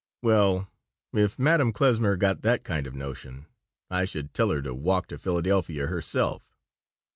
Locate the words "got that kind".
2.17-2.87